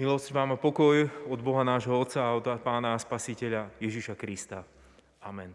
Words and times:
Milosť 0.00 0.32
vám 0.32 0.56
a 0.56 0.56
pokoj 0.56 1.12
od 1.28 1.40
Boha 1.44 1.60
nášho 1.60 1.92
Otca 1.92 2.24
a 2.24 2.32
od 2.32 2.48
Pána 2.64 2.96
a 2.96 3.02
Spasiteľa 3.04 3.68
Ježiša 3.84 4.16
Krista. 4.16 4.64
Amen. 5.20 5.52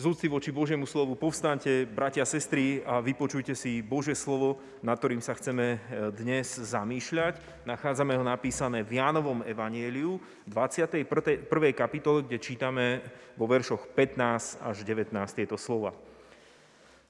Z 0.00 0.08
úcty 0.08 0.32
voči 0.32 0.48
Božiemu 0.48 0.88
slovu 0.88 1.12
povstante, 1.12 1.84
bratia 1.84 2.24
a 2.24 2.30
sestry, 2.32 2.80
a 2.80 3.04
vypočujte 3.04 3.52
si 3.52 3.84
Božie 3.84 4.16
slovo, 4.16 4.56
nad 4.80 4.96
ktorým 4.96 5.20
sa 5.20 5.36
chceme 5.36 5.76
e, 5.76 5.78
dnes 6.08 6.56
zamýšľať. 6.56 7.68
Nachádzame 7.68 8.16
ho 8.16 8.24
napísané 8.24 8.80
v 8.80 8.96
Jánovom 8.96 9.44
evanieliu, 9.44 10.24
21. 10.48 11.04
kapitole, 11.76 12.24
kde 12.24 12.40
čítame 12.40 13.04
vo 13.36 13.44
veršoch 13.44 13.92
15 13.92 14.64
až 14.64 14.76
19 14.88 15.12
tieto 15.36 15.60
slova. 15.60 15.92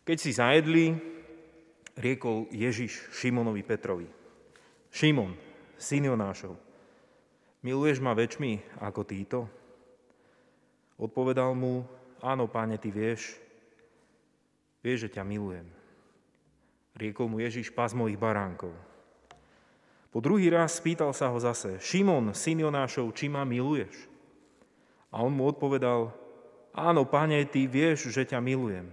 Keď 0.02 0.16
si 0.18 0.34
zajedli, 0.34 0.98
riekol 1.94 2.50
Ježiš 2.50 3.14
Šimonovi 3.14 3.62
Petrovi. 3.62 4.10
Šimon, 4.90 5.45
syn 5.76 6.08
Jonášov, 6.08 6.56
miluješ 7.64 8.00
ma 8.00 8.16
väčšmi 8.16 8.80
ako 8.80 9.00
títo? 9.04 9.40
Odpovedal 10.96 11.52
mu, 11.52 11.84
áno, 12.24 12.48
páne, 12.48 12.80
ty 12.80 12.88
vieš, 12.88 13.36
vieš, 14.80 15.08
že 15.08 15.20
ťa 15.20 15.22
milujem. 15.28 15.68
Riekol 16.96 17.28
mu 17.28 17.36
Ježiš, 17.44 17.68
pas 17.76 17.92
mojich 17.92 18.16
baránkov. 18.16 18.72
Po 20.08 20.24
druhý 20.24 20.48
raz 20.48 20.80
spýtal 20.80 21.12
sa 21.12 21.28
ho 21.28 21.36
zase, 21.36 21.76
Šimon, 21.76 22.32
syn 22.32 22.64
Jonášov, 22.64 23.12
či 23.12 23.28
ma 23.28 23.44
miluješ? 23.44 24.08
A 25.12 25.20
on 25.20 25.36
mu 25.36 25.44
odpovedal, 25.44 26.08
áno, 26.72 27.04
pane, 27.04 27.44
ty 27.44 27.68
vieš, 27.68 28.08
že 28.08 28.24
ťa 28.24 28.40
milujem. 28.40 28.88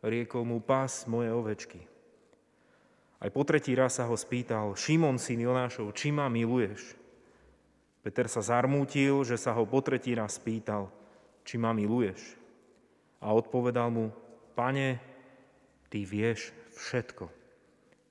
Riekol 0.00 0.48
mu, 0.48 0.64
pás 0.64 1.04
moje 1.04 1.28
ovečky. 1.28 1.84
Aj 3.24 3.32
po 3.32 3.40
tretí 3.40 3.72
raz 3.72 3.96
sa 3.96 4.04
ho 4.04 4.12
spýtal, 4.20 4.76
Šimon, 4.76 5.16
syn 5.16 5.40
Jonášov, 5.40 5.96
či 5.96 6.12
ma 6.12 6.28
miluješ? 6.28 6.92
Peter 8.04 8.28
sa 8.28 8.44
zarmútil, 8.44 9.24
že 9.24 9.40
sa 9.40 9.56
ho 9.56 9.64
po 9.64 9.80
tretí 9.80 10.12
raz 10.12 10.36
spýtal, 10.36 10.92
či 11.40 11.56
ma 11.56 11.72
miluješ? 11.72 12.20
A 13.24 13.32
odpovedal 13.32 13.88
mu, 13.88 14.12
pane, 14.52 15.00
ty 15.88 16.04
vieš 16.04 16.52
všetko. 16.76 17.32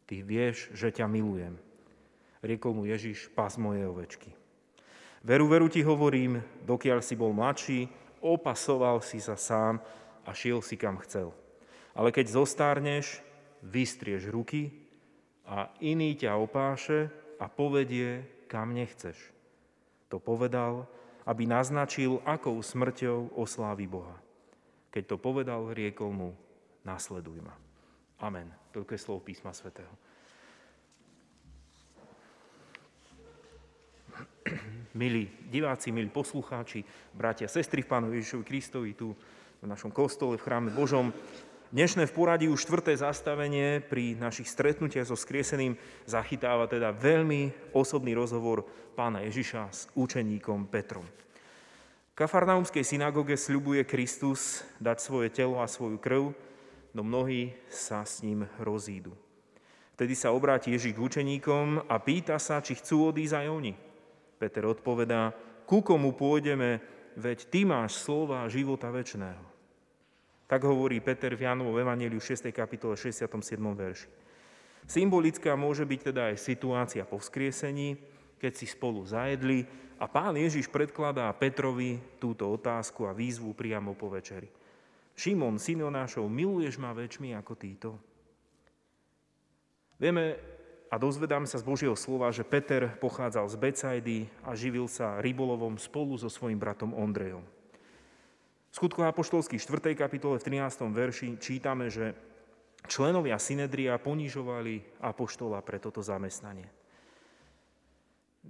Ty 0.09 0.15
vieš, 0.25 0.73
že 0.73 0.89
ťa 0.89 1.05
milujem. 1.05 1.61
Riekol 2.41 2.73
mu 2.73 2.89
Ježiš, 2.89 3.29
pas 3.37 3.53
moje 3.61 3.85
ovečky. 3.85 4.33
Veru, 5.21 5.45
veru 5.45 5.69
ti 5.69 5.85
hovorím, 5.85 6.41
dokiaľ 6.65 7.05
si 7.05 7.13
bol 7.13 7.37
mladší, 7.37 7.85
opasoval 8.17 9.05
si 9.05 9.21
sa 9.21 9.37
sám 9.37 9.77
a 10.25 10.33
šiel 10.33 10.65
si 10.65 10.73
kam 10.73 10.97
chcel. 11.05 11.29
Ale 11.93 12.09
keď 12.09 12.33
zostárneš, 12.33 13.21
vystrieš 13.61 14.33
ruky 14.33 14.82
a 15.47 15.71
iný 15.83 16.15
ťa 16.15 16.39
opáše 16.39 17.11
a 17.39 17.51
povedie, 17.51 18.23
kam 18.47 18.71
nechceš. 18.71 19.17
To 20.07 20.21
povedal, 20.21 20.87
aby 21.25 21.47
naznačil, 21.47 22.21
akou 22.23 22.59
smrťou 22.59 23.35
oslávi 23.35 23.87
Boha. 23.87 24.15
Keď 24.93 25.03
to 25.09 25.17
povedal, 25.17 25.73
riekol 25.73 26.13
mu, 26.13 26.29
nasleduj 26.85 27.41
ma. 27.41 27.55
Amen. 28.21 28.47
Toľko 28.71 28.91
je 28.93 29.01
slov 29.01 29.25
písma 29.25 29.51
svätého. 29.51 29.89
Milí 34.93 35.25
diváci, 35.49 35.89
milí 35.89 36.13
poslucháči, 36.13 36.85
bratia, 37.17 37.49
sestry 37.49 37.81
v 37.81 37.89
Pánu 37.89 38.13
Ježišovi 38.13 38.45
Kristovi 38.45 38.93
tu 38.93 39.17
v 39.63 39.65
našom 39.65 39.89
kostole, 39.89 40.37
v 40.37 40.45
chráme 40.45 40.69
Božom, 40.69 41.09
Dnešné 41.73 42.05
v 42.05 42.13
poradí 42.13 42.45
už 42.53 42.69
štvrté 42.69 42.93
zastavenie 42.93 43.81
pri 43.81 44.13
našich 44.13 44.45
stretnutiach 44.45 45.09
so 45.09 45.17
skrieseným 45.17 45.73
zachytáva 46.05 46.69
teda 46.69 46.93
veľmi 46.93 47.73
osobný 47.73 48.13
rozhovor 48.13 48.61
pána 48.93 49.25
Ježiša 49.25 49.61
s 49.73 49.89
učeníkom 49.97 50.69
Petrom. 50.69 51.01
V 51.01 52.13
kafarnaumskej 52.13 52.85
synagóge 52.85 53.33
sľubuje 53.41 53.89
Kristus 53.89 54.61
dať 54.77 55.01
svoje 55.01 55.33
telo 55.33 55.57
a 55.57 55.65
svoju 55.65 55.97
krv, 55.97 56.37
no 56.93 57.01
mnohí 57.01 57.57
sa 57.73 58.05
s 58.05 58.21
ním 58.21 58.45
rozídu. 58.61 59.17
Vtedy 59.97 60.13
sa 60.13 60.29
obráti 60.29 60.77
Ježiš 60.77 60.93
k 60.93 61.01
učeníkom 61.01 61.89
a 61.89 61.95
pýta 61.97 62.37
sa, 62.37 62.61
či 62.61 62.77
chcú 62.77 63.09
odísť 63.09 63.33
aj 63.33 63.47
oni. 63.49 63.73
Peter 64.37 64.61
odpovedá, 64.69 65.33
ku 65.65 65.81
komu 65.81 66.13
pôjdeme, 66.13 66.85
veď 67.17 67.49
ty 67.49 67.65
máš 67.65 67.97
slova 67.97 68.45
života 68.45 68.93
väčšného. 68.93 69.52
Tak 70.53 70.69
hovorí 70.69 71.01
Peter 71.01 71.33
v 71.33 71.49
Jánovom 71.49 71.81
Evangeliu 71.81 72.21
6. 72.21 72.53
kapitole 72.53 72.93
67. 72.93 73.25
verši. 73.57 74.05
Symbolická 74.85 75.57
môže 75.57 75.81
byť 75.81 76.13
teda 76.13 76.29
aj 76.29 76.37
situácia 76.37 77.01
po 77.09 77.17
vzkriesení, 77.17 77.97
keď 78.37 78.61
si 78.61 78.69
spolu 78.69 79.01
zajedli 79.01 79.65
a 79.97 80.05
pán 80.05 80.37
Ježiš 80.37 80.69
predkladá 80.69 81.25
Petrovi 81.33 81.97
túto 82.21 82.45
otázku 82.53 83.09
a 83.09 83.17
výzvu 83.17 83.57
priamo 83.57 83.97
po 83.97 84.13
večeri. 84.13 84.45
Šimon, 85.17 85.57
syn 85.57 85.89
Jonášov, 85.89 86.29
miluješ 86.29 86.77
ma 86.77 86.93
väčšmi 86.93 87.33
ako 87.33 87.53
títo? 87.57 87.89
Vieme 89.97 90.37
a 90.93 91.01
dozvedáme 91.01 91.49
sa 91.49 91.57
z 91.57 91.65
Božieho 91.65 91.97
slova, 91.97 92.29
že 92.29 92.45
Peter 92.45 92.93
pochádzal 93.01 93.49
z 93.49 93.57
Becajdy 93.57 94.19
a 94.45 94.53
živil 94.53 94.85
sa 94.85 95.17
rybolovom 95.17 95.81
spolu 95.81 96.13
so 96.13 96.29
svojím 96.29 96.61
bratom 96.61 96.93
Ondrejom. 96.93 97.41
V 98.73 98.89
apoštolských 99.05 99.61
4. 99.61 99.93
kapitole 99.93 100.41
v 100.41 100.45
13. 100.49 100.89
verši 100.89 101.37
čítame, 101.37 101.93
že 101.93 102.17
členovia 102.89 103.37
Synedria 103.37 104.01
ponižovali 104.01 104.97
apoštola 104.97 105.61
pre 105.61 105.77
toto 105.77 106.01
zamestnanie. 106.01 106.65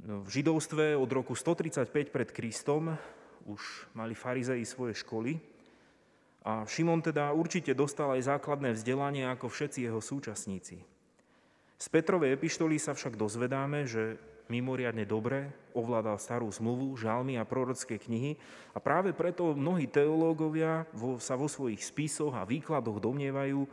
No, 0.07 0.23
v 0.23 0.29
židovstve 0.31 0.95
od 0.95 1.11
roku 1.11 1.35
135 1.35 1.91
pred 2.07 2.31
Kristom 2.31 2.95
už 3.43 3.91
mali 3.91 4.15
farizei 4.15 4.63
svoje 4.63 4.95
školy 4.95 5.43
a 6.47 6.63
Šimon 6.71 7.03
teda 7.03 7.35
určite 7.35 7.75
dostal 7.75 8.15
aj 8.15 8.23
základné 8.23 8.79
vzdelanie 8.79 9.27
ako 9.27 9.51
všetci 9.51 9.91
jeho 9.91 9.99
súčasníci. 9.99 10.87
Z 11.75 11.87
Petrovej 11.91 12.39
epištoly 12.39 12.79
sa 12.79 12.95
však 12.95 13.19
dozvedáme, 13.19 13.83
že 13.83 14.15
mimoriadne 14.51 15.07
dobre, 15.07 15.51
ovládal 15.71 16.19
starú 16.19 16.51
zmluvu, 16.51 16.95
žalmy 16.99 17.39
a 17.39 17.47
prorocké 17.47 17.97
knihy 17.97 18.37
a 18.75 18.79
práve 18.83 19.15
preto 19.15 19.55
mnohí 19.55 19.87
teológovia 19.87 20.87
sa 21.19 21.35
vo 21.39 21.47
svojich 21.47 21.81
spisoch 21.81 22.35
a 22.35 22.47
výkladoch 22.47 22.99
domnievajú, 22.99 23.65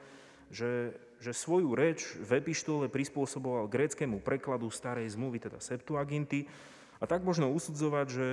že, 0.50 0.94
že 1.18 1.32
svoju 1.34 1.74
reč 1.74 2.16
v 2.18 2.40
epištole 2.40 2.90
prispôsoboval 2.90 3.70
gréckému 3.70 4.22
prekladu 4.22 4.70
starej 4.70 5.14
zmluvy, 5.14 5.38
teda 5.42 5.58
Septuaginty, 5.62 6.46
a 7.00 7.08
tak 7.08 7.24
možno 7.24 7.48
usudzovať, 7.48 8.06
že 8.12 8.26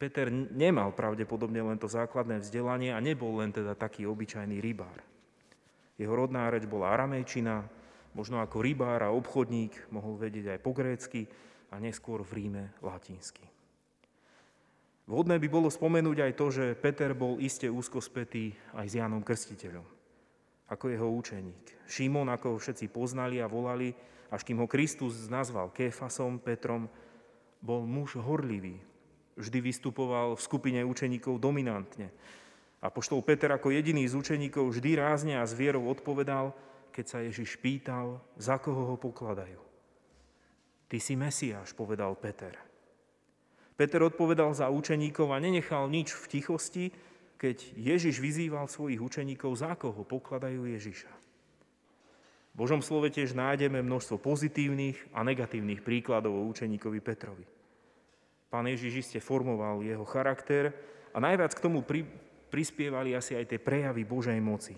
Peter 0.00 0.32
nemal 0.32 0.90
pravdepodobne 0.90 1.62
len 1.62 1.78
to 1.78 1.86
základné 1.86 2.42
vzdelanie 2.42 2.90
a 2.90 2.98
nebol 2.98 3.38
len 3.38 3.54
teda 3.54 3.78
taký 3.78 4.08
obyčajný 4.08 4.58
rybár. 4.58 4.98
Jeho 6.00 6.10
rodná 6.16 6.50
reč 6.50 6.66
bola 6.66 6.90
aramejčina, 6.90 7.62
možno 8.12 8.40
ako 8.40 8.60
rybár 8.60 9.00
a 9.04 9.14
obchodník 9.14 9.92
mohol 9.92 10.16
vedieť 10.20 10.56
aj 10.56 10.60
po 10.60 10.70
grécky, 10.72 11.28
a 11.72 11.80
neskôr 11.80 12.20
v 12.20 12.32
Ríme 12.36 12.64
latinsky. 12.84 13.48
Vhodné 15.08 15.40
by 15.40 15.48
bolo 15.50 15.72
spomenúť 15.72 16.18
aj 16.20 16.32
to, 16.36 16.46
že 16.52 16.64
Peter 16.78 17.10
bol 17.16 17.40
iste 17.42 17.66
úzko 17.66 17.98
spätý 17.98 18.54
aj 18.76 18.86
s 18.86 18.96
Jánom 19.00 19.24
Krstiteľom, 19.24 19.84
ako 20.70 20.84
jeho 20.92 21.08
učeník. 21.10 21.88
Šimon, 21.88 22.30
ako 22.30 22.54
ho 22.54 22.58
všetci 22.60 22.92
poznali 22.92 23.42
a 23.42 23.50
volali, 23.50 23.90
až 24.30 24.46
kým 24.46 24.62
ho 24.62 24.70
Kristus 24.70 25.26
nazval 25.26 25.74
Kéfasom, 25.74 26.38
Petrom, 26.38 26.86
bol 27.58 27.82
muž 27.88 28.14
horlivý. 28.20 28.78
Vždy 29.34 29.58
vystupoval 29.64 30.36
v 30.36 30.44
skupine 30.44 30.80
učeníkov 30.84 31.40
dominantne. 31.40 32.12
A 32.84 32.92
poštol 32.92 33.24
Peter 33.24 33.48
ako 33.48 33.72
jediný 33.72 34.04
z 34.04 34.14
učeníkov 34.18 34.76
vždy 34.76 35.00
rázne 35.00 35.34
a 35.40 35.44
s 35.46 35.56
vierou 35.56 35.88
odpovedal, 35.88 36.52
keď 36.92 37.04
sa 37.08 37.18
Ježiš 37.24 37.56
pýtal, 37.58 38.20
za 38.36 38.60
koho 38.60 38.92
ho 38.92 38.96
pokladajú. 39.00 39.58
Ty 40.92 40.98
si 41.00 41.16
Mesiáš, 41.16 41.72
povedal 41.72 42.12
Peter. 42.20 42.52
Peter 43.72 44.04
odpovedal 44.04 44.52
za 44.52 44.68
učeníkov 44.68 45.32
a 45.32 45.40
nenechal 45.40 45.88
nič 45.88 46.12
v 46.12 46.24
tichosti, 46.28 46.84
keď 47.40 47.74
Ježiš 47.74 48.20
vyzýval 48.20 48.68
svojich 48.68 49.00
učeníkov, 49.00 49.56
za 49.56 49.72
koho 49.74 50.04
pokladajú 50.04 50.68
Ježiša. 50.68 51.10
V 52.52 52.54
Božom 52.54 52.84
slove 52.84 53.08
tiež 53.08 53.32
nájdeme 53.32 53.80
množstvo 53.80 54.20
pozitívnych 54.20 55.00
a 55.16 55.24
negatívnych 55.24 55.80
príkladov 55.80 56.36
o 56.36 56.46
učeníkovi 56.52 57.00
Petrovi. 57.00 57.48
Pán 58.52 58.68
Ježiš 58.68 59.08
iste 59.08 59.18
formoval 59.24 59.80
jeho 59.80 60.04
charakter 60.04 60.76
a 61.10 61.18
najviac 61.24 61.56
k 61.56 61.64
tomu 61.64 61.80
pri, 61.80 62.04
prispievali 62.52 63.16
asi 63.16 63.32
aj 63.32 63.48
tie 63.48 63.56
prejavy 63.56 64.04
Božej 64.04 64.36
moci. 64.44 64.76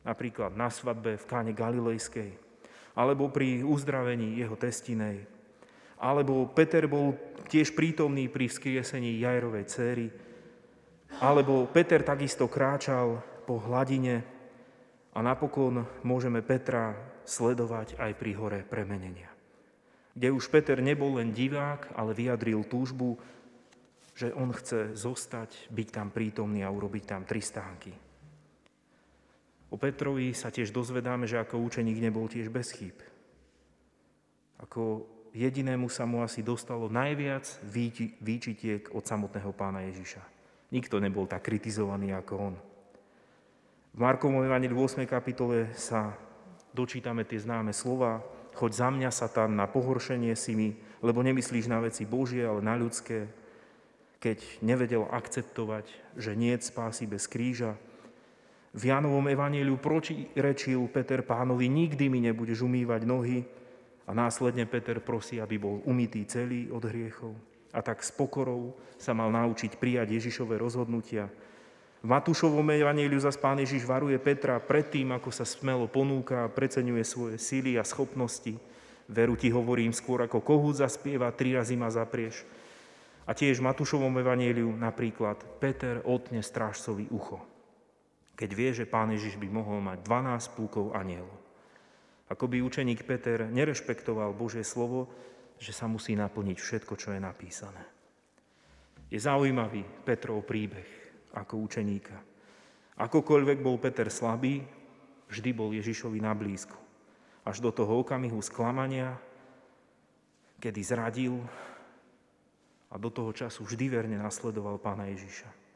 Napríklad 0.00 0.56
na 0.56 0.72
svadbe 0.72 1.20
v 1.20 1.28
káne 1.28 1.52
Galilejskej, 1.52 2.32
alebo 2.96 3.28
pri 3.28 3.60
uzdravení 3.60 4.40
jeho 4.40 4.56
testinej, 4.56 5.28
alebo 6.00 6.48
Peter 6.48 6.88
bol 6.88 7.12
tiež 7.52 7.76
prítomný 7.76 8.32
pri 8.32 8.48
vzkriesení 8.48 9.20
Jajrovej 9.20 9.64
céry, 9.68 10.08
alebo 11.20 11.68
Peter 11.68 12.00
takisto 12.00 12.48
kráčal 12.48 13.20
po 13.44 13.60
hladine 13.60 14.24
a 15.12 15.18
napokon 15.20 15.84
môžeme 16.06 16.40
Petra 16.40 16.96
sledovať 17.26 18.00
aj 18.00 18.12
pri 18.16 18.32
hore 18.38 18.60
premenenia. 18.64 19.28
kde 20.14 20.34
už 20.34 20.50
Peter 20.50 20.82
nebol 20.82 21.16
len 21.22 21.30
divák, 21.30 21.94
ale 21.94 22.16
vyjadril 22.16 22.66
túžbu, 22.66 23.16
že 24.14 24.34
on 24.34 24.50
chce 24.52 24.98
zostať, 24.98 25.70
byť 25.70 25.88
tam 25.88 26.08
prítomný 26.10 26.66
a 26.66 26.68
urobiť 26.68 27.04
tam 27.06 27.22
tri 27.24 27.40
stánky. 27.40 28.09
O 29.70 29.78
Petrovi 29.78 30.34
sa 30.34 30.50
tiež 30.50 30.74
dozvedáme, 30.74 31.30
že 31.30 31.38
ako 31.38 31.62
učeník 31.62 32.02
nebol 32.02 32.26
tiež 32.26 32.50
bez 32.50 32.74
chýb. 32.74 32.98
Ako 34.58 35.06
jedinému 35.30 35.86
sa 35.86 36.04
mu 36.10 36.26
asi 36.26 36.42
dostalo 36.42 36.90
najviac 36.90 37.46
výčitiek 38.20 38.90
od 38.90 39.06
samotného 39.06 39.54
pána 39.54 39.86
Ježiša. 39.86 40.22
Nikto 40.74 40.98
nebol 40.98 41.30
tak 41.30 41.46
kritizovaný 41.46 42.14
ako 42.18 42.34
on. 42.34 42.54
V 43.90 43.98
Markovom 43.98 44.42
Evangeliu 44.42 44.86
8. 44.86 45.02
kapitole 45.06 45.74
sa 45.74 46.14
dočítame 46.70 47.26
tie 47.26 47.42
známe 47.42 47.74
slova, 47.74 48.22
choď 48.54 48.70
za 48.74 48.88
mňa, 48.90 49.10
Satan, 49.10 49.58
na 49.58 49.66
pohoršenie 49.66 50.34
si 50.38 50.54
mi, 50.54 50.70
lebo 51.02 51.22
nemyslíš 51.22 51.66
na 51.66 51.82
veci 51.82 52.06
Božie, 52.06 52.46
ale 52.46 52.62
na 52.62 52.78
ľudské, 52.78 53.26
keď 54.22 54.62
nevedel 54.62 55.06
akceptovať, 55.10 55.90
že 56.14 56.38
nie 56.38 56.54
spásy 56.58 57.10
bez 57.10 57.26
kríža. 57.26 57.74
V 58.70 58.82
Jánovom 58.86 59.26
evaníliu 59.26 59.74
rečil 60.38 60.86
Peter 60.94 61.26
pánovi, 61.26 61.66
nikdy 61.66 62.06
mi 62.06 62.22
nebudeš 62.22 62.62
umývať 62.62 63.02
nohy 63.02 63.42
a 64.06 64.14
následne 64.14 64.62
Peter 64.70 65.02
prosí, 65.02 65.42
aby 65.42 65.58
bol 65.58 65.82
umytý 65.82 66.22
celý 66.30 66.70
od 66.70 66.86
hriechov. 66.86 67.34
A 67.74 67.82
tak 67.82 68.02
s 68.02 68.14
pokorou 68.14 68.78
sa 68.94 69.10
mal 69.10 69.30
naučiť 69.34 69.74
prijať 69.74 70.14
Ježišové 70.14 70.58
rozhodnutia. 70.58 71.26
V 72.00 72.08
Matúšovom 72.08 72.64
evaníliu 72.70 73.18
zase 73.18 73.42
pán 73.42 73.58
Ježiš 73.58 73.84
varuje 73.84 74.16
Petra 74.22 74.56
pred 74.62 74.86
tým, 74.86 75.12
ako 75.12 75.34
sa 75.34 75.42
smelo 75.42 75.90
ponúka 75.90 76.46
a 76.46 76.52
preceňuje 76.52 77.04
svoje 77.04 77.36
síly 77.42 77.74
a 77.76 77.84
schopnosti. 77.84 78.54
Veru 79.10 79.34
ti 79.34 79.50
hovorím 79.50 79.90
skôr 79.90 80.22
ako 80.22 80.40
kohút 80.46 80.78
zaspieva, 80.78 81.34
tri 81.34 81.58
razy 81.58 81.74
ma 81.74 81.90
zaprieš. 81.90 82.46
A 83.26 83.34
tiež 83.34 83.58
v 83.58 83.66
Matúšovom 83.66 84.14
evaníliu 84.16 84.70
napríklad 84.78 85.42
Peter 85.58 86.00
otne 86.06 86.40
strážcovi 86.40 87.10
ucho, 87.10 87.42
keď 88.40 88.50
vie, 88.56 88.70
že 88.72 88.88
pán 88.88 89.12
Ježiš 89.12 89.36
by 89.36 89.52
mohol 89.52 89.84
mať 89.84 90.00
12 90.00 90.56
plúkov 90.56 90.96
anielov. 90.96 91.36
Ako 92.32 92.48
by 92.48 92.64
učeník 92.64 93.04
Peter 93.04 93.44
nerešpektoval 93.44 94.32
Božie 94.32 94.64
slovo, 94.64 95.12
že 95.60 95.76
sa 95.76 95.84
musí 95.84 96.16
naplniť 96.16 96.56
všetko, 96.56 96.96
čo 96.96 97.12
je 97.12 97.20
napísané. 97.20 97.84
Je 99.12 99.20
zaujímavý 99.20 99.84
Petrov 100.08 100.40
príbeh 100.48 100.88
ako 101.36 101.68
učeníka. 101.68 102.16
Akokoľvek 102.96 103.60
bol 103.60 103.76
Peter 103.76 104.08
slabý, 104.08 104.64
vždy 105.28 105.50
bol 105.52 105.76
Ježišovi 105.76 106.24
na 106.24 106.32
blízku. 106.32 106.80
Až 107.44 107.60
do 107.60 107.68
toho 107.68 108.00
okamihu 108.00 108.40
sklamania, 108.40 109.20
kedy 110.64 110.80
zradil 110.80 111.44
a 112.88 112.96
do 112.96 113.12
toho 113.12 113.36
času 113.36 113.68
vždy 113.68 113.86
verne 113.92 114.16
nasledoval 114.16 114.80
pána 114.80 115.12
Ježiša. 115.12 115.69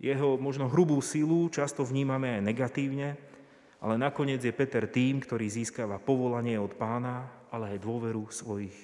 Jeho 0.00 0.40
možno 0.40 0.72
hrubú 0.72 0.96
silu 1.04 1.52
často 1.52 1.84
vnímame 1.84 2.40
aj 2.40 2.42
negatívne, 2.42 3.20
ale 3.84 3.94
nakoniec 4.00 4.40
je 4.40 4.52
Peter 4.52 4.88
tým, 4.88 5.20
ktorý 5.20 5.44
získava 5.44 6.00
povolanie 6.00 6.56
od 6.56 6.72
pána, 6.72 7.28
ale 7.52 7.76
aj 7.76 7.84
dôveru 7.84 8.32
svojich 8.32 8.76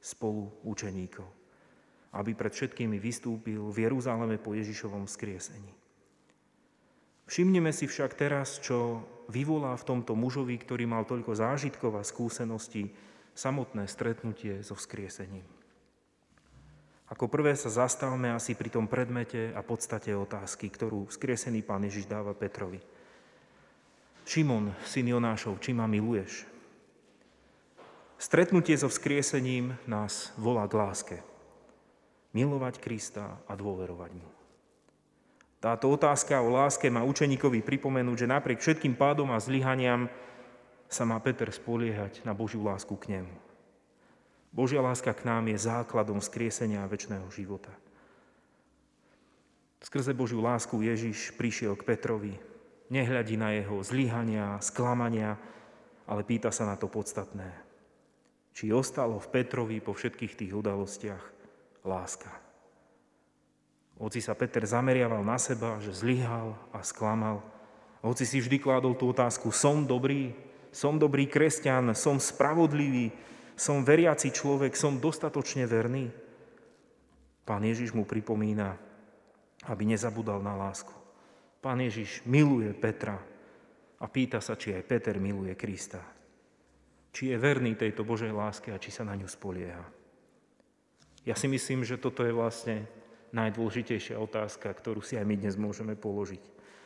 spoluučeníkov, 0.00 1.28
aby 2.16 2.32
pred 2.32 2.52
všetkými 2.52 2.96
vystúpil 2.96 3.60
v 3.68 3.88
Jeruzaleme 3.88 4.40
po 4.40 4.56
Ježišovom 4.56 5.04
skriesení. 5.04 5.72
Všimneme 7.24 7.72
si 7.72 7.88
však 7.88 8.16
teraz, 8.16 8.60
čo 8.60 9.00
vyvolá 9.32 9.72
v 9.80 9.88
tomto 9.88 10.12
mužovi, 10.12 10.60
ktorý 10.60 10.84
mal 10.84 11.08
toľko 11.08 11.32
zážitkov 11.32 11.96
a 11.96 12.04
skúseností, 12.04 12.92
samotné 13.32 13.88
stretnutie 13.88 14.60
so 14.60 14.76
vzkriesením. 14.76 15.44
Ako 17.12 17.28
prvé 17.28 17.52
sa 17.52 17.68
zastavme 17.68 18.32
asi 18.32 18.56
pri 18.56 18.72
tom 18.72 18.88
predmete 18.88 19.52
a 19.52 19.60
podstate 19.60 20.16
otázky, 20.16 20.72
ktorú 20.72 21.12
skriesený 21.12 21.60
pán 21.60 21.84
Ježiš 21.84 22.08
dáva 22.08 22.32
Petrovi. 22.32 22.80
Šimon, 24.24 24.72
syn 24.88 25.12
Jonášov, 25.12 25.60
či 25.60 25.76
ma 25.76 25.84
miluješ? 25.84 26.48
Stretnutie 28.16 28.72
so 28.72 28.88
vzkriesením 28.88 29.76
nás 29.84 30.32
volá 30.40 30.64
k 30.64 30.80
láske. 30.80 31.16
Milovať 32.32 32.80
Krista 32.80 33.36
a 33.44 33.52
dôverovať 33.52 34.10
mu. 34.16 34.24
Táto 35.60 35.92
otázka 35.92 36.40
o 36.40 36.48
láske 36.48 36.88
má 36.88 37.04
učeníkovi 37.04 37.60
pripomenúť, 37.60 38.24
že 38.24 38.32
napriek 38.32 38.60
všetkým 38.64 38.96
pádom 38.96 39.28
a 39.28 39.40
zlyhaniam 39.40 40.08
sa 40.88 41.04
má 41.04 41.20
Peter 41.20 41.48
spoliehať 41.52 42.24
na 42.24 42.32
Božiu 42.32 42.64
lásku 42.64 42.92
k 42.96 43.20
nemu. 43.20 43.32
Božia 44.54 44.78
láska 44.78 45.10
k 45.10 45.26
nám 45.26 45.50
je 45.50 45.58
základom 45.58 46.22
skriesenia 46.22 46.86
a 46.86 46.90
väčšného 46.90 47.26
života. 47.34 47.74
Skrze 49.82 50.14
Božiu 50.14 50.38
lásku 50.38 50.78
Ježiš 50.78 51.34
prišiel 51.34 51.74
k 51.74 51.82
Petrovi. 51.82 52.38
Nehľadí 52.86 53.34
na 53.34 53.50
jeho 53.50 53.82
zlyhania, 53.82 54.62
sklamania, 54.62 55.34
ale 56.06 56.22
pýta 56.22 56.54
sa 56.54 56.70
na 56.70 56.78
to 56.78 56.86
podstatné. 56.86 57.50
Či 58.54 58.70
ostalo 58.70 59.18
v 59.18 59.30
Petrovi 59.34 59.82
po 59.82 59.90
všetkých 59.90 60.38
tých 60.38 60.52
udalostiach 60.54 61.24
láska. 61.82 62.30
Hoci 63.98 64.22
sa 64.22 64.38
Peter 64.38 64.62
zameriaval 64.62 65.26
na 65.26 65.36
seba, 65.36 65.82
že 65.82 65.90
zlyhal 65.90 66.54
a 66.70 66.78
sklamal, 66.86 67.42
hoci 68.04 68.28
si 68.28 68.36
vždy 68.36 68.60
kládol 68.60 68.92
tú 69.00 69.08
otázku, 69.16 69.48
som 69.48 69.88
dobrý, 69.88 70.36
som 70.68 71.00
dobrý 71.00 71.24
kresťan, 71.24 71.96
som 71.96 72.20
spravodlivý, 72.20 73.08
som 73.54 73.86
veriaci 73.86 74.34
človek, 74.34 74.74
som 74.74 74.98
dostatočne 74.98 75.66
verný? 75.66 76.10
Pán 77.44 77.62
Ježiš 77.62 77.94
mu 77.94 78.08
pripomína, 78.08 78.74
aby 79.68 79.82
nezabudal 79.84 80.40
na 80.42 80.56
lásku. 80.58 80.92
Pán 81.60 81.80
Ježiš 81.80 82.20
miluje 82.28 82.72
Petra 82.76 83.16
a 84.00 84.04
pýta 84.10 84.40
sa, 84.40 84.58
či 84.58 84.76
aj 84.76 84.84
Peter 84.84 85.16
miluje 85.16 85.56
Krista. 85.56 86.02
Či 87.14 87.30
je 87.30 87.36
verný 87.38 87.78
tejto 87.78 88.02
Božej 88.02 88.34
láske 88.34 88.74
a 88.74 88.80
či 88.80 88.90
sa 88.90 89.06
na 89.06 89.14
ňu 89.14 89.30
spolieha. 89.30 89.86
Ja 91.24 91.32
si 91.38 91.48
myslím, 91.48 91.86
že 91.86 91.96
toto 91.96 92.20
je 92.26 92.36
vlastne 92.36 92.84
najdôležitejšia 93.32 94.20
otázka, 94.20 94.68
ktorú 94.68 95.00
si 95.00 95.16
aj 95.16 95.24
my 95.24 95.34
dnes 95.40 95.56
môžeme 95.56 95.96
položiť. 95.96 96.42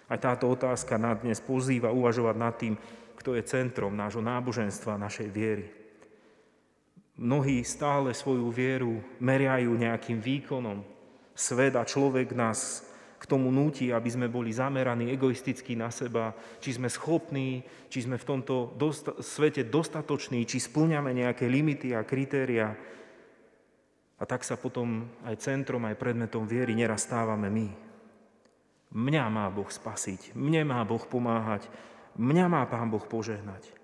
Aj 0.08 0.18
táto 0.20 0.48
otázka 0.48 0.96
nás 0.96 1.20
dnes 1.20 1.42
pozýva 1.42 1.92
uvažovať 1.92 2.36
nad 2.38 2.54
tým, 2.56 2.74
kto 3.18 3.34
je 3.34 3.42
centrom 3.44 3.92
nášho 3.92 4.22
náboženstva, 4.22 5.00
našej 5.00 5.28
viery. 5.28 5.66
Mnohí 7.18 7.66
stále 7.66 8.14
svoju 8.14 8.46
vieru 8.54 9.02
meriajú 9.18 9.74
nejakým 9.74 10.22
výkonom. 10.22 10.86
Svet 11.34 11.74
a 11.74 11.82
človek 11.82 12.30
nás 12.30 12.86
k 13.18 13.26
tomu 13.26 13.50
núti, 13.50 13.90
aby 13.90 14.06
sme 14.06 14.30
boli 14.30 14.54
zameraní 14.54 15.10
egoisticky 15.10 15.74
na 15.74 15.90
seba, 15.90 16.30
či 16.62 16.78
sme 16.78 16.86
schopní, 16.86 17.66
či 17.90 18.06
sme 18.06 18.14
v 18.14 18.22
tomto 18.22 18.78
dosta- 18.78 19.18
svete 19.18 19.66
dostatoční, 19.66 20.46
či 20.46 20.62
splňame 20.62 21.10
nejaké 21.10 21.50
limity 21.50 21.90
a 21.98 22.06
kritéria. 22.06 22.78
A 24.18 24.22
tak 24.22 24.46
sa 24.46 24.54
potom 24.54 25.10
aj 25.26 25.42
centrom, 25.42 25.82
aj 25.90 25.98
predmetom 25.98 26.46
viery 26.46 26.78
neraz 26.78 27.10
stávame 27.10 27.50
my. 27.50 27.68
Mňa 28.94 29.24
má 29.26 29.50
Boh 29.50 29.66
spasiť, 29.66 30.38
mne 30.38 30.62
má 30.70 30.86
Boh 30.86 31.02
pomáhať, 31.02 31.66
mňa 32.14 32.46
má 32.46 32.62
Pán 32.70 32.90
Boh 32.94 33.02
požehnať. 33.02 33.77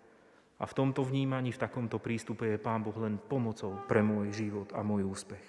A 0.58 0.64
v 0.70 0.76
tomto 0.76 1.02
vnímaní, 1.02 1.50
v 1.50 1.62
takomto 1.62 1.98
prístupe 1.98 2.46
je 2.46 2.62
Pán 2.62 2.86
Boh 2.86 2.94
len 2.94 3.18
pomocou 3.18 3.74
pre 3.90 4.06
môj 4.06 4.30
život 4.30 4.70
a 4.70 4.86
môj 4.86 5.02
úspech. 5.02 5.42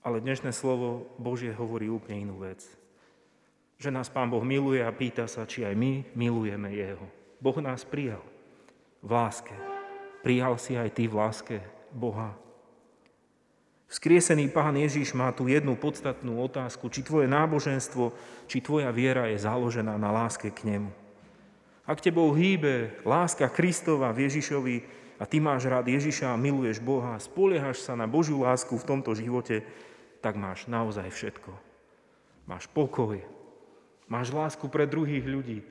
Ale 0.00 0.22
dnešné 0.22 0.54
slovo 0.54 1.12
Božie 1.20 1.52
hovorí 1.52 1.90
úplne 1.90 2.24
inú 2.24 2.40
vec. 2.40 2.64
Že 3.76 3.92
nás 3.92 4.08
Pán 4.08 4.32
Boh 4.32 4.40
miluje 4.40 4.80
a 4.80 4.88
pýta 4.88 5.28
sa, 5.28 5.44
či 5.44 5.68
aj 5.68 5.76
my 5.76 6.08
milujeme 6.16 6.72
Jeho. 6.72 7.04
Boh 7.36 7.58
nás 7.60 7.84
prijal 7.84 8.24
v 9.04 9.10
láske. 9.12 9.52
Prijal 10.24 10.56
si 10.56 10.72
aj 10.74 10.96
ty 10.96 11.04
v 11.04 11.14
láske 11.20 11.56
Boha. 11.92 12.32
Vzkriesený 13.86 14.50
Pán 14.50 14.74
Ježiš 14.74 15.14
má 15.14 15.30
tu 15.30 15.46
jednu 15.46 15.78
podstatnú 15.78 16.42
otázku, 16.42 16.90
či 16.90 17.06
tvoje 17.06 17.30
náboženstvo, 17.30 18.10
či 18.50 18.58
tvoja 18.58 18.90
viera 18.90 19.30
je 19.30 19.38
založená 19.38 19.94
na 19.94 20.10
láske 20.10 20.50
k 20.50 20.66
Nemu. 20.66 21.05
Ak 21.86 22.02
tebou 22.02 22.34
hýbe 22.34 22.98
láska 23.06 23.46
Kristova 23.46 24.10
v 24.10 24.26
Ježišovi 24.26 24.76
a 25.16 25.24
ty 25.24 25.38
máš 25.38 25.70
rád 25.70 25.86
Ježiša 25.86 26.34
a 26.34 26.40
miluješ 26.40 26.82
Boha, 26.82 27.14
spoliehaš 27.22 27.86
sa 27.86 27.94
na 27.94 28.10
Božiu 28.10 28.42
lásku 28.42 28.74
v 28.74 28.82
tomto 28.90 29.14
živote, 29.14 29.62
tak 30.18 30.34
máš 30.34 30.66
naozaj 30.66 31.06
všetko. 31.14 31.54
Máš 32.50 32.66
pokoj, 32.74 33.22
máš 34.10 34.34
lásku 34.34 34.66
pre 34.66 34.90
druhých 34.90 35.22
ľudí, 35.22 35.62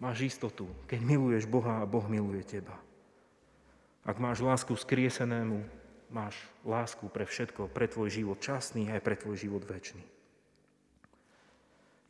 máš 0.00 0.32
istotu, 0.32 0.64
keď 0.88 1.04
miluješ 1.04 1.44
Boha 1.44 1.84
a 1.84 1.88
Boh 1.88 2.08
miluje 2.08 2.40
teba. 2.48 2.80
Ak 4.08 4.16
máš 4.16 4.40
lásku 4.40 4.72
skriesenému, 4.72 5.62
máš 6.08 6.34
lásku 6.64 7.06
pre 7.12 7.28
všetko, 7.28 7.68
pre 7.68 7.92
tvoj 7.92 8.08
život 8.08 8.40
časný 8.40 8.88
aj 8.88 9.04
pre 9.04 9.20
tvoj 9.20 9.36
život 9.36 9.68
väčší. 9.68 10.11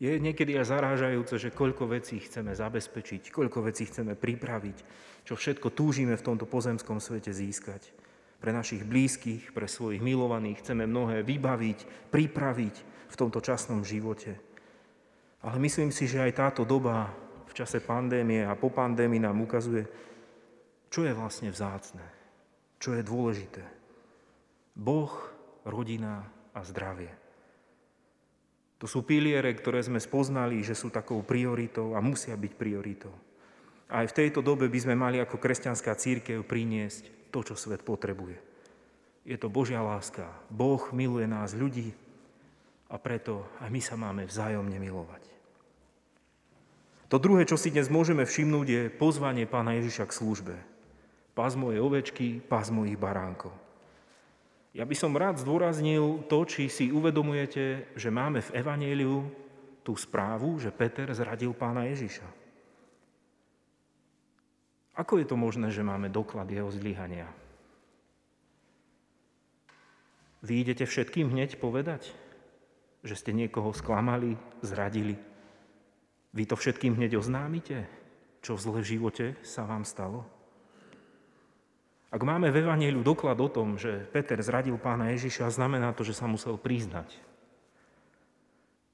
Je 0.03 0.19
niekedy 0.19 0.59
aj 0.59 0.67
zarážajúce, 0.67 1.39
že 1.39 1.55
koľko 1.55 1.87
vecí 1.87 2.19
chceme 2.19 2.51
zabezpečiť, 2.59 3.31
koľko 3.31 3.71
vecí 3.71 3.87
chceme 3.87 4.19
pripraviť, 4.19 4.79
čo 5.23 5.39
všetko 5.39 5.71
túžime 5.71 6.19
v 6.19 6.27
tomto 6.27 6.43
pozemskom 6.43 6.99
svete 6.99 7.31
získať. 7.31 7.95
pre 8.43 8.51
našich 8.51 8.83
blízkych, 8.83 9.55
pre 9.55 9.71
svojich 9.71 10.03
milovaných. 10.03 10.67
Chceme 10.67 10.91
mnohé 10.91 11.23
vybaviť, 11.23 12.11
pripraviť 12.11 12.75
v 13.07 13.15
tomto 13.15 13.39
časnom 13.39 13.87
živote. 13.87 14.35
Ale 15.47 15.63
myslím 15.63 15.95
si, 15.95 16.11
že 16.11 16.19
aj 16.19 16.33
táto 16.35 16.67
doba 16.67 17.07
v 17.47 17.55
čase 17.55 17.79
pandémie 17.79 18.43
a 18.43 18.59
po 18.59 18.75
pandémii 18.75 19.23
nám 19.23 19.39
ukazuje, 19.47 19.87
čo 20.91 21.07
je 21.07 21.15
vlastne 21.15 21.55
vzácne, 21.55 22.03
čo 22.83 22.99
je 22.99 23.07
dôležité. 23.07 23.63
Boh, 24.75 25.15
rodina 25.63 26.27
a 26.51 26.67
zdravie. 26.67 27.22
To 28.83 28.91
sú 28.91 29.07
piliere, 29.07 29.55
ktoré 29.55 29.79
sme 29.79 30.03
spoznali, 30.03 30.59
že 30.67 30.75
sú 30.75 30.91
takou 30.91 31.23
prioritou 31.23 31.95
a 31.95 32.03
musia 32.03 32.35
byť 32.35 32.53
prioritou. 32.59 33.15
A 33.87 34.03
aj 34.03 34.11
v 34.11 34.17
tejto 34.27 34.43
dobe 34.43 34.67
by 34.67 34.79
sme 34.83 34.99
mali 34.99 35.23
ako 35.23 35.39
kresťanská 35.39 35.95
církev 35.95 36.43
priniesť 36.43 37.31
to, 37.31 37.47
čo 37.47 37.55
svet 37.55 37.87
potrebuje. 37.87 38.43
Je 39.23 39.39
to 39.39 39.47
Božia 39.47 39.79
láska. 39.79 40.27
Boh 40.51 40.83
miluje 40.91 41.31
nás 41.31 41.55
ľudí 41.55 41.95
a 42.91 42.99
preto 42.99 43.47
aj 43.63 43.71
my 43.71 43.79
sa 43.79 43.95
máme 43.95 44.27
vzájomne 44.27 44.75
milovať. 44.83 45.31
To 47.07 47.23
druhé, 47.23 47.47
čo 47.47 47.55
si 47.55 47.71
dnes 47.71 47.87
môžeme 47.87 48.27
všimnúť, 48.27 48.67
je 48.67 48.83
pozvanie 48.91 49.47
pána 49.47 49.79
Ježiša 49.79 50.11
k 50.11 50.17
službe. 50.19 50.57
Pás 51.39 51.55
moje 51.55 51.79
ovečky, 51.79 52.43
pás 52.43 52.75
mojich 52.75 52.99
baránkov. 52.99 53.55
Ja 54.73 54.89
by 54.89 54.97
som 54.97 55.13
rád 55.13 55.37
zdôraznil 55.37 56.25
to, 56.33 56.49
či 56.49 56.73
si 56.73 56.89
uvedomujete, 56.89 57.93
že 57.93 58.09
máme 58.09 58.41
v 58.41 58.53
Evangeliu 58.57 59.29
tú 59.85 59.93
správu, 59.93 60.57
že 60.57 60.73
Peter 60.73 61.13
zradil 61.13 61.53
pána 61.53 61.85
Ježiša. 61.93 62.25
Ako 64.97 65.21
je 65.21 65.27
to 65.29 65.37
možné, 65.37 65.69
že 65.69 65.85
máme 65.85 66.09
doklad 66.09 66.49
jeho 66.49 66.73
zlyhania? 66.73 67.29
Vy 70.41 70.65
idete 70.65 70.89
všetkým 70.89 71.29
hneď 71.29 71.61
povedať, 71.61 72.13
že 73.05 73.15
ste 73.15 73.37
niekoho 73.37 73.77
sklamali, 73.77 74.35
zradili. 74.65 75.21
Vy 76.33 76.49
to 76.49 76.57
všetkým 76.57 76.97
hneď 76.97 77.21
oznámite, 77.21 77.87
čo 78.41 78.57
v 78.57 78.65
zle 78.65 78.81
živote 78.81 79.27
sa 79.45 79.69
vám 79.69 79.85
stalo? 79.85 80.25
Ak 82.13 82.21
máme 82.21 82.53
v 82.53 82.61
Evangeliu 82.61 83.01
doklad 83.01 83.41
o 83.41 83.49
tom, 83.49 83.81
že 83.81 84.05
Peter 84.13 84.37
zradil 84.45 84.77
pána 84.77 85.17
Ježiša, 85.17 85.49
znamená 85.49 85.97
to, 85.97 86.05
že 86.05 86.13
sa 86.13 86.29
musel 86.29 86.61
priznať. 86.61 87.09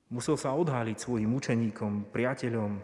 Musel 0.06 0.38
sa 0.38 0.54
odháliť 0.54 1.02
svojim 1.02 1.34
učeníkom, 1.34 2.14
priateľom, 2.14 2.78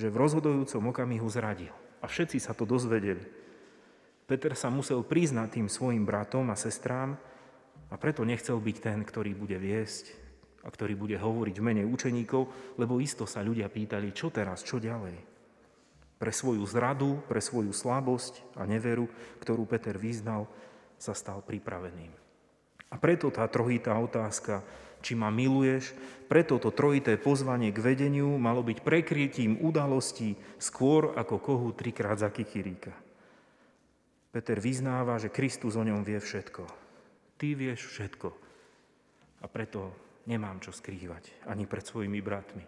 že 0.00 0.08
v 0.08 0.16
rozhodujúcom 0.16 0.88
okamihu 0.88 1.28
zradil. 1.28 1.76
A 2.00 2.08
všetci 2.08 2.40
sa 2.40 2.56
to 2.56 2.64
dozvedeli. 2.64 3.20
Peter 4.24 4.56
sa 4.56 4.72
musel 4.72 5.04
priznať 5.04 5.60
tým 5.60 5.68
svojim 5.68 6.08
bratom 6.08 6.48
a 6.48 6.56
sestrám 6.56 7.12
a 7.92 8.00
preto 8.00 8.24
nechcel 8.24 8.56
byť 8.56 8.76
ten, 8.80 9.04
ktorý 9.04 9.36
bude 9.36 9.60
viesť 9.60 10.16
a 10.64 10.72
ktorý 10.72 10.96
bude 10.96 11.20
hovoriť 11.20 11.60
v 11.60 11.66
mene 11.68 11.84
učeníkov, 11.84 12.48
lebo 12.80 12.96
isto 12.96 13.28
sa 13.28 13.44
ľudia 13.44 13.68
pýtali, 13.68 14.08
čo 14.16 14.32
teraz, 14.32 14.64
čo 14.64 14.80
ďalej 14.80 15.33
pre 16.18 16.30
svoju 16.30 16.62
zradu, 16.64 17.20
pre 17.26 17.42
svoju 17.42 17.74
slabosť 17.74 18.56
a 18.56 18.64
neveru, 18.64 19.10
ktorú 19.42 19.66
Peter 19.66 19.98
vyznal, 19.98 20.46
sa 20.98 21.12
stal 21.12 21.42
pripraveným. 21.42 22.10
A 22.88 22.96
preto 22.96 23.28
tá 23.34 23.44
trojitá 23.50 23.98
otázka, 23.98 24.62
či 25.04 25.12
ma 25.18 25.28
miluješ, 25.28 25.92
preto 26.30 26.56
to 26.56 26.72
trojité 26.72 27.20
pozvanie 27.20 27.74
k 27.74 27.82
vedeniu 27.82 28.40
malo 28.40 28.64
byť 28.64 28.80
prekrytím 28.80 29.60
udalostí 29.60 30.38
skôr 30.56 31.12
ako 31.18 31.36
kohu 31.42 31.68
trikrát 31.76 32.16
za 32.16 32.32
kikiríka. 32.32 32.94
Peter 34.32 34.58
vyznáva, 34.58 35.20
že 35.20 35.30
Kristus 35.30 35.76
o 35.76 35.84
ňom 35.84 36.02
vie 36.02 36.18
všetko. 36.18 36.64
Ty 37.38 37.48
vieš 37.54 37.86
všetko. 37.92 38.28
A 39.42 39.46
preto 39.46 39.92
nemám 40.24 40.58
čo 40.64 40.72
skrývať 40.72 41.44
ani 41.46 41.68
pred 41.68 41.84
svojimi 41.84 42.18
bratmi. 42.24 42.64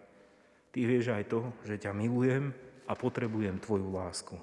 Ty 0.71 0.81
vieš 0.85 1.17
aj 1.17 1.25
to, 1.33 1.41
že 1.65 1.81
ťa 1.81 1.97
milujem 1.97 2.53
a 2.87 2.93
potrebujem 2.95 3.59
Tvoju 3.59 3.91
lásku. 3.91 4.37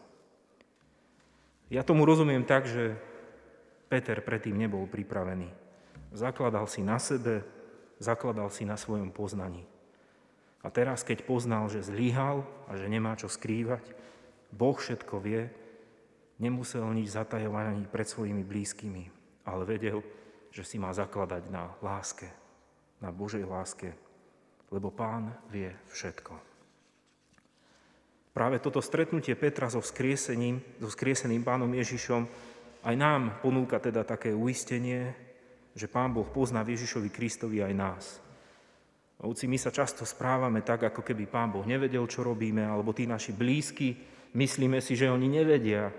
Ja 1.72 1.82
tomu 1.82 2.06
rozumiem 2.06 2.46
tak, 2.46 2.70
že 2.70 3.00
Peter 3.90 4.20
predtým 4.22 4.54
nebol 4.54 4.86
pripravený. 4.86 5.50
Zakladal 6.14 6.70
si 6.70 6.86
na 6.86 7.02
sebe, 7.02 7.42
zakladal 7.98 8.52
si 8.54 8.68
na 8.68 8.78
svojom 8.78 9.10
poznaní. 9.10 9.66
A 10.64 10.72
teraz, 10.72 11.04
keď 11.04 11.28
poznal, 11.28 11.68
že 11.68 11.84
zlyhal 11.84 12.46
a 12.70 12.78
že 12.80 12.88
nemá 12.88 13.18
čo 13.20 13.28
skrývať, 13.28 13.84
Boh 14.54 14.78
všetko 14.78 15.18
vie, 15.20 15.50
nemusel 16.38 16.86
nič 16.94 17.18
zatajovať 17.18 17.66
ani 17.74 17.86
pred 17.90 18.08
svojimi 18.08 18.46
blízkymi, 18.46 19.04
ale 19.50 19.64
vedel, 19.66 20.06
že 20.54 20.62
si 20.62 20.78
má 20.78 20.94
zakladať 20.94 21.50
na 21.50 21.74
láske, 21.82 22.30
na 23.02 23.10
Božej 23.10 23.44
láske, 23.44 23.98
lebo 24.70 24.94
Pán 24.94 25.34
vie 25.50 25.74
všetko. 25.90 26.53
Práve 28.34 28.58
toto 28.58 28.82
stretnutie 28.82 29.38
Petra 29.38 29.70
so 29.70 29.78
vzkriesením, 29.78 30.58
so 30.82 30.90
vzkrieseným 30.90 31.46
pánom 31.46 31.70
Ježišom 31.70 32.26
aj 32.82 32.96
nám 32.98 33.38
ponúka 33.46 33.78
teda 33.78 34.02
také 34.02 34.34
uistenie, 34.34 35.14
že 35.78 35.86
Pán 35.86 36.10
Boh 36.12 36.26
pozná 36.26 36.66
v 36.66 36.74
Ježišovi 36.74 37.10
Kristovi 37.14 37.62
aj 37.62 37.74
nás. 37.78 38.06
Ovci, 39.24 39.46
my 39.48 39.56
sa 39.56 39.72
často 39.72 40.04
správame 40.04 40.66
tak, 40.66 40.90
ako 40.90 41.06
keby 41.06 41.30
Pán 41.30 41.54
Boh 41.54 41.64
nevedel, 41.64 42.04
čo 42.10 42.26
robíme, 42.26 42.66
alebo 42.66 42.92
tí 42.92 43.06
naši 43.06 43.32
blízky, 43.32 43.96
myslíme 44.34 44.82
si, 44.82 44.98
že 44.98 45.14
oni 45.14 45.30
nevedia, 45.30 45.94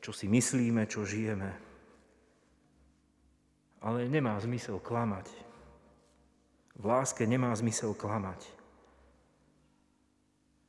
čo 0.00 0.14
si 0.14 0.30
myslíme, 0.30 0.86
čo 0.86 1.04
žijeme. 1.04 1.50
Ale 3.82 4.06
nemá 4.06 4.38
zmysel 4.38 4.78
klamať. 4.78 5.26
V 6.78 6.84
láske 6.86 7.26
nemá 7.26 7.50
zmysel 7.52 7.92
klamať. 7.98 8.61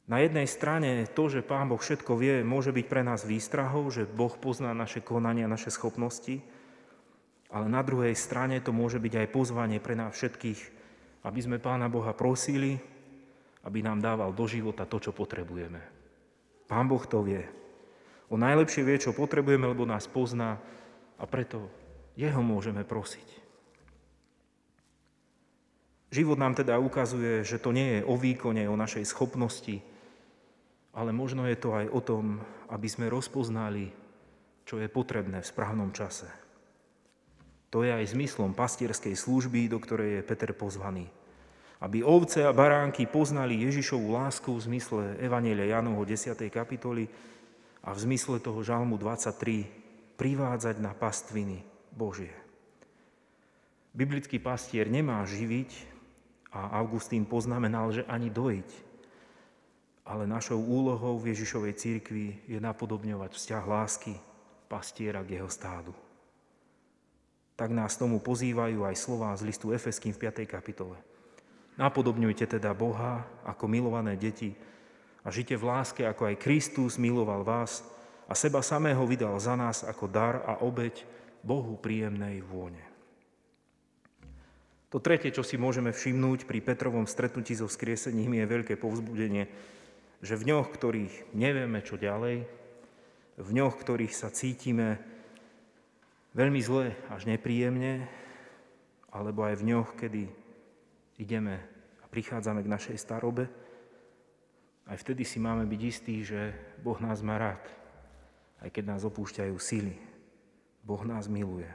Na 0.03 0.19
jednej 0.19 0.51
strane 0.51 1.07
to, 1.07 1.31
že 1.31 1.47
Pán 1.47 1.71
Boh 1.71 1.79
všetko 1.79 2.19
vie, 2.19 2.43
môže 2.43 2.75
byť 2.75 2.85
pre 2.91 3.07
nás 3.07 3.23
výstrahou, 3.23 3.87
že 3.87 4.03
Boh 4.03 4.35
pozná 4.35 4.75
naše 4.75 4.99
konania, 4.99 5.47
naše 5.47 5.71
schopnosti, 5.71 6.43
ale 7.47 7.71
na 7.71 7.79
druhej 7.79 8.11
strane 8.11 8.59
to 8.59 8.75
môže 8.75 8.99
byť 8.99 9.13
aj 9.23 9.27
pozvanie 9.31 9.79
pre 9.79 9.95
nás 9.95 10.11
všetkých, 10.11 10.59
aby 11.23 11.39
sme 11.39 11.63
Pána 11.63 11.87
Boha 11.87 12.11
prosili, 12.11 12.75
aby 13.63 13.79
nám 13.79 14.03
dával 14.03 14.35
do 14.35 14.43
života 14.43 14.83
to, 14.83 14.99
čo 14.99 15.15
potrebujeme. 15.15 15.79
Pán 16.67 16.91
Boh 16.91 17.03
to 17.07 17.23
vie. 17.23 17.47
On 18.27 18.41
najlepšie 18.41 18.83
vie, 18.83 18.99
čo 18.99 19.15
potrebujeme, 19.15 19.63
lebo 19.71 19.87
nás 19.87 20.03
pozná 20.03 20.59
a 21.15 21.23
preto 21.23 21.71
Jeho 22.19 22.43
môžeme 22.43 22.83
prosiť. 22.83 23.39
Život 26.11 26.37
nám 26.37 26.59
teda 26.59 26.77
ukazuje, 26.77 27.41
že 27.47 27.57
to 27.57 27.71
nie 27.71 27.97
je 27.97 28.01
o 28.05 28.19
výkone, 28.19 28.67
o 28.67 28.77
našej 28.77 29.07
schopnosti, 29.07 29.81
ale 30.93 31.09
možno 31.09 31.49
je 31.49 31.57
to 31.57 31.73
aj 31.73 31.85
o 31.89 31.99
tom, 32.01 32.37
aby 32.69 32.85
sme 32.85 33.09
rozpoznali, 33.09 33.89
čo 34.63 34.77
je 34.77 34.87
potrebné 34.87 35.41
v 35.41 35.49
správnom 35.49 35.89
čase. 35.89 36.29
To 37.73 37.81
je 37.81 37.89
aj 37.89 38.13
zmyslom 38.13 38.53
pastierskej 38.53 39.17
služby, 39.17 39.65
do 39.65 39.81
ktorej 39.81 40.21
je 40.21 40.27
Peter 40.29 40.53
pozvaný. 40.53 41.09
Aby 41.81 42.05
ovce 42.05 42.45
a 42.45 42.53
baránky 42.53 43.09
poznali 43.09 43.65
Ježišovú 43.65 44.13
lásku 44.13 44.53
v 44.53 44.65
zmysle 44.69 45.17
Evanielia 45.17 45.81
Janovho 45.81 46.05
10. 46.05 46.37
kapitoly 46.53 47.09
a 47.83 47.91
v 47.91 47.99
zmysle 47.99 48.37
toho 48.39 48.61
žalmu 48.61 48.95
23 49.01 49.67
privádzať 50.15 50.79
na 50.79 50.93
pastviny 50.93 51.65
Božie. 51.91 52.31
Biblický 53.93 54.37
pastier 54.37 54.87
nemá 54.87 55.25
živiť 55.25 55.69
a 56.53 56.77
Augustín 56.77 57.25
poznamenal, 57.25 57.89
že 57.89 58.05
ani 58.05 58.29
dojiť, 58.29 58.92
ale 60.03 60.27
našou 60.27 60.59
úlohou 60.59 61.15
v 61.15 61.31
Ježišovej 61.31 61.73
církvi 61.79 62.25
je 62.47 62.59
napodobňovať 62.59 63.31
vzťah 63.33 63.63
lásky 63.63 64.13
pastiera 64.67 65.23
k 65.23 65.39
jeho 65.39 65.47
stádu. 65.47 65.95
Tak 67.55 67.71
nás 67.71 67.95
tomu 67.95 68.19
pozývajú 68.19 68.83
aj 68.83 68.95
slová 68.99 69.31
z 69.39 69.47
listu 69.47 69.71
Efeským 69.71 70.11
v 70.11 70.27
5. 70.27 70.43
kapitole. 70.49 70.99
Napodobňujte 71.79 72.59
teda 72.59 72.75
Boha 72.75 73.23
ako 73.47 73.65
milované 73.71 74.19
deti 74.19 74.53
a 75.23 75.31
žite 75.31 75.55
v 75.55 75.71
láske, 75.71 76.03
ako 76.03 76.33
aj 76.33 76.41
Kristus 76.41 76.99
miloval 76.99 77.47
vás 77.47 77.81
a 78.27 78.33
seba 78.35 78.59
samého 78.59 79.01
vydal 79.07 79.39
za 79.39 79.55
nás 79.55 79.87
ako 79.87 80.05
dar 80.11 80.43
a 80.43 80.59
obeď 80.61 81.05
Bohu 81.45 81.79
príjemnej 81.79 82.43
vône. 82.43 82.81
To 84.93 85.01
tretie, 85.01 85.33
čo 85.33 85.41
si 85.41 85.57
môžeme 85.57 85.89
všimnúť 85.89 86.45
pri 86.45 86.61
Petrovom 86.61 87.09
stretnutí 87.09 87.57
so 87.57 87.65
vzkriesením, 87.65 88.37
je 88.37 88.45
veľké 88.45 88.77
povzbudenie 88.77 89.49
že 90.23 90.39
v 90.39 90.55
ňoch, 90.55 90.71
ktorých 90.71 91.35
nevieme 91.35 91.83
čo 91.83 91.99
ďalej, 91.99 92.47
v 93.35 93.49
ňoch, 93.51 93.75
ktorých 93.75 94.15
sa 94.15 94.31
cítime 94.31 94.95
veľmi 96.31 96.63
zle 96.63 96.95
až 97.11 97.27
nepríjemne, 97.27 98.07
alebo 99.11 99.43
aj 99.43 99.59
v 99.59 99.67
ňoch, 99.75 99.89
kedy 99.99 100.31
ideme 101.19 101.59
a 102.01 102.05
prichádzame 102.07 102.63
k 102.63 102.71
našej 102.71 102.97
starobe, 102.97 103.51
aj 104.87 104.97
vtedy 104.99 105.27
si 105.27 105.43
máme 105.43 105.67
byť 105.67 105.81
istí, 105.83 106.23
že 106.23 106.55
Boh 106.79 106.97
nás 107.03 107.19
má 107.23 107.39
rád, 107.39 107.63
aj 108.63 108.71
keď 108.71 108.95
nás 108.95 109.03
opúšťajú 109.03 109.55
sily. 109.59 109.95
Boh 110.83 111.03
nás 111.07 111.31
miluje. 111.31 111.67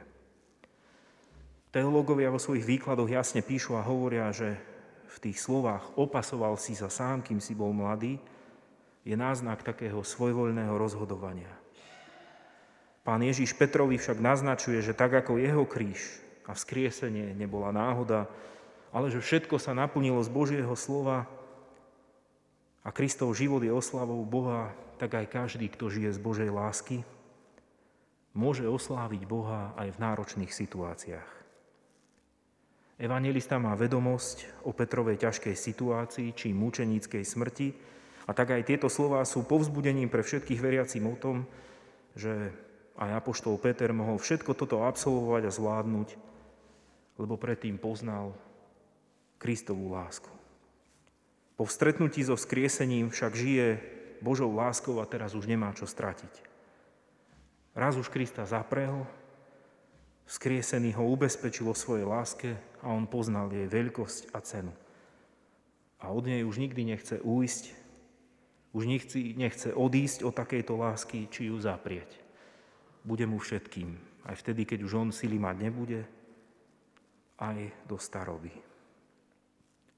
Teológovia 1.69 2.33
vo 2.33 2.41
svojich 2.41 2.65
výkladoch 2.65 3.09
jasne 3.09 3.45
píšu 3.45 3.77
a 3.77 3.85
hovoria, 3.85 4.29
že 4.33 4.57
v 5.09 5.17
tých 5.21 5.41
slovách 5.41 5.97
opasoval 5.97 6.57
si 6.57 6.77
sa 6.77 6.89
sám, 6.89 7.25
kým 7.25 7.41
si 7.41 7.57
bol 7.57 7.73
mladý, 7.73 8.21
je 9.07 9.15
náznak 9.15 9.63
takého 9.63 10.03
svojvoľného 10.03 10.75
rozhodovania. 10.75 11.51
Pán 13.03 13.23
Ježiš 13.23 13.55
Petrovi 13.55 13.97
však 13.97 14.21
naznačuje, 14.21 14.83
že 14.83 14.93
tak 14.93 15.15
ako 15.15 15.39
jeho 15.39 15.63
kríž 15.65 16.21
a 16.45 16.53
vzkriesenie 16.53 17.33
nebola 17.33 17.73
náhoda, 17.73 18.29
ale 18.89 19.09
že 19.09 19.21
všetko 19.21 19.57
sa 19.57 19.73
naplnilo 19.73 20.19
z 20.21 20.29
Božieho 20.29 20.73
slova 20.77 21.25
a 22.83 22.89
Kristov 22.89 23.33
život 23.37 23.61
je 23.61 23.73
oslavou 23.73 24.21
Boha, 24.25 24.73
tak 24.97 25.15
aj 25.15 25.31
každý, 25.31 25.69
kto 25.71 25.89
žije 25.89 26.11
z 26.15 26.19
Božej 26.19 26.49
lásky, 26.51 27.05
môže 28.35 28.67
osláviť 28.67 29.23
Boha 29.25 29.73
aj 29.77 29.95
v 29.95 30.01
náročných 30.01 30.51
situáciách. 30.51 31.31
Evangelista 32.99 33.55
má 33.55 33.79
vedomosť 33.79 34.67
o 34.67 34.75
Petrovej 34.75 35.23
ťažkej 35.23 35.55
situácii 35.55 36.35
či 36.35 36.51
mučeníckej 36.51 37.23
smrti 37.23 37.67
a 38.29 38.31
tak 38.37 38.53
aj 38.53 38.69
tieto 38.69 38.93
slová 38.93 39.25
sú 39.25 39.41
povzbudením 39.41 40.05
pre 40.05 40.21
všetkých 40.21 40.61
veriacím 40.61 41.09
o 41.09 41.17
tom, 41.17 41.49
že 42.13 42.53
aj 43.01 43.25
Apoštol 43.25 43.57
Peter 43.57 43.89
mohol 43.89 44.21
všetko 44.21 44.53
toto 44.53 44.85
absolvovať 44.85 45.49
a 45.49 45.55
zvládnuť, 45.55 46.09
lebo 47.17 47.41
predtým 47.41 47.81
poznal 47.81 48.37
Kristovú 49.41 49.89
lásku. 49.89 50.29
Po 51.57 51.65
stretnutí 51.65 52.21
so 52.21 52.37
skriesením 52.37 53.09
však 53.09 53.33
žije 53.33 53.67
Božou 54.21 54.53
láskou 54.53 55.01
a 55.01 55.09
teraz 55.09 55.33
už 55.33 55.49
nemá 55.49 55.73
čo 55.73 55.89
stratiť. 55.89 56.45
Raz 57.73 57.97
už 57.97 58.13
Krista 58.13 58.45
zaprel, 58.45 59.09
skriesený 60.29 60.93
ho 61.01 61.09
ubezpečil 61.09 61.65
o 61.65 61.73
svojej 61.73 62.05
láske 62.05 62.53
a 62.85 62.93
on 62.93 63.09
poznal 63.09 63.49
jej 63.49 63.65
veľkosť 63.65 64.37
a 64.37 64.39
cenu. 64.45 64.73
A 65.97 66.13
od 66.13 66.29
nej 66.29 66.45
už 66.45 66.61
nikdy 66.61 66.93
nechce 66.93 67.17
újsť, 67.25 67.88
už 68.73 68.85
nechce, 68.85 69.17
nechce 69.33 69.73
odísť 69.73 70.25
od 70.25 70.33
takejto 70.33 70.73
lásky, 70.77 71.25
či 71.29 71.49
ju 71.49 71.57
zaprieť. 71.57 72.09
Bude 73.01 73.25
mu 73.25 73.41
všetkým, 73.41 73.97
aj 74.29 74.35
vtedy, 74.45 74.67
keď 74.67 74.79
už 74.85 74.93
on 74.93 75.09
sily 75.09 75.41
mať 75.41 75.55
nebude, 75.57 76.01
aj 77.39 77.71
do 77.87 77.97
staroby. 77.97 78.51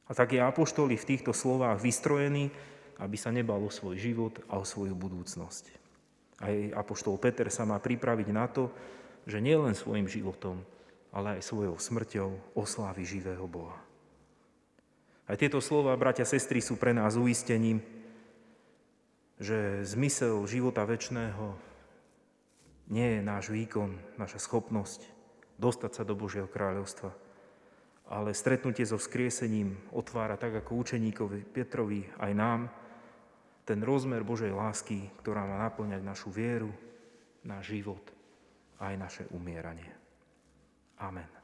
A 0.08 0.12
tak 0.14 0.36
je 0.36 0.44
apoštoli 0.44 0.96
v 0.96 1.08
týchto 1.08 1.32
slovách 1.36 1.82
vystrojený, 1.82 2.52
aby 3.02 3.18
sa 3.18 3.34
nebal 3.34 3.60
o 3.64 3.74
svoj 3.74 3.98
život 3.98 4.44
a 4.48 4.62
o 4.62 4.68
svoju 4.68 4.94
budúcnosť. 4.94 5.66
Aj 6.42 6.56
apoštol 6.78 7.18
Peter 7.18 7.50
sa 7.50 7.66
má 7.66 7.82
pripraviť 7.82 8.28
na 8.30 8.46
to, 8.46 8.70
že 9.26 9.42
nielen 9.42 9.74
svojim 9.78 10.06
životom, 10.06 10.62
ale 11.14 11.38
aj 11.38 11.48
svojou 11.48 11.76
smrťou 11.78 12.58
oslávi 12.58 13.04
živého 13.04 13.46
Boha. 13.46 13.78
Aj 15.30 15.38
tieto 15.38 15.64
slova, 15.64 15.96
bratia, 15.96 16.28
sestry, 16.28 16.60
sú 16.60 16.76
pre 16.76 16.92
nás 16.92 17.16
uistením, 17.16 17.80
že 19.42 19.82
zmysel 19.82 20.46
života 20.46 20.86
väčšného 20.86 21.58
nie 22.94 23.18
je 23.18 23.22
náš 23.26 23.50
výkon, 23.50 23.98
naša 24.22 24.38
schopnosť 24.38 25.10
dostať 25.58 25.92
sa 25.98 26.04
do 26.06 26.14
Božieho 26.14 26.46
kráľovstva, 26.46 27.10
ale 28.14 28.38
stretnutie 28.38 28.86
so 28.86 29.02
vzkriesením 29.02 29.74
otvára 29.90 30.38
tak 30.38 30.62
ako 30.62 30.86
učeníkovi 30.86 31.42
Petrovi 31.50 32.06
aj 32.22 32.32
nám 32.38 32.62
ten 33.66 33.82
rozmer 33.82 34.22
Božej 34.22 34.54
lásky, 34.54 35.10
ktorá 35.26 35.48
má 35.50 35.58
naplňať 35.66 36.02
našu 36.06 36.30
vieru, 36.30 36.70
náš 37.42 37.74
život 37.74 38.04
aj 38.78 38.94
naše 38.94 39.24
umieranie. 39.34 39.90
Amen. 41.02 41.41